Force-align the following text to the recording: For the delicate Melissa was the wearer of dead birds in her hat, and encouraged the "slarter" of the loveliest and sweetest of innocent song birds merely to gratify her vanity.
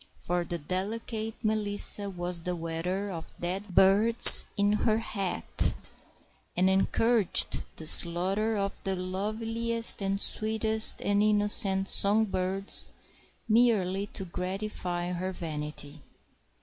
For 0.17 0.43
the 0.43 0.57
delicate 0.57 1.35
Melissa 1.45 2.09
was 2.09 2.41
the 2.41 2.55
wearer 2.55 3.11
of 3.11 3.31
dead 3.39 3.75
birds 3.75 4.47
in 4.57 4.71
her 4.73 4.97
hat, 4.97 5.75
and 6.57 6.67
encouraged 6.67 7.63
the 7.75 7.85
"slarter" 7.85 8.57
of 8.57 8.75
the 8.83 8.95
loveliest 8.95 10.01
and 10.01 10.19
sweetest 10.19 11.01
of 11.01 11.05
innocent 11.05 11.87
song 11.87 12.25
birds 12.25 12.89
merely 13.47 14.07
to 14.07 14.25
gratify 14.25 15.11
her 15.11 15.31
vanity. 15.31 16.01